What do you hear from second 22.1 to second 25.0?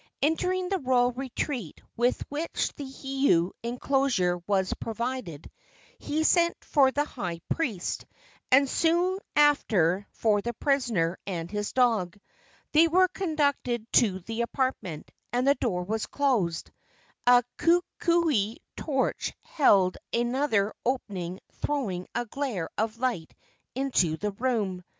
a glare of light into the room.